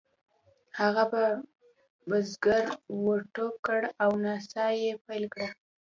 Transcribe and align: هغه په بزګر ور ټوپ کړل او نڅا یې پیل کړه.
هغه 0.79 1.03
په 1.11 1.23
بزګر 2.09 2.63
ور 3.03 3.19
ټوپ 3.33 3.55
کړل 3.65 3.85
او 4.03 4.11
نڅا 4.23 4.65
یې 4.81 4.91
پیل 5.05 5.23
کړه. 5.33 5.49